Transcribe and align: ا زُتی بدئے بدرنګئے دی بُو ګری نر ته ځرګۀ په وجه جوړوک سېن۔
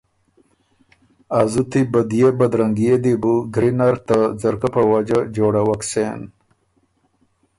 ا 1.37 1.39
زُتی 1.51 1.81
بدئے 1.91 2.29
بدرنګئے 2.39 2.95
دی 3.03 3.13
بُو 3.21 3.33
ګری 3.53 3.71
نر 3.77 3.95
ته 4.07 4.17
ځرګۀ 4.41 4.69
په 4.75 4.81
وجه 4.91 5.19
جوړوک 5.35 5.81
سېن۔ 5.89 6.21